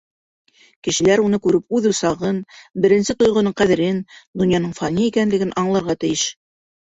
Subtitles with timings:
[0.85, 2.39] Кешеләр уны күреп, үҙ усағын,
[2.85, 4.01] беренсе тойғоноң ҡәҙерен,
[4.43, 6.27] донъяның фани икәнлеген аңларға тейеш.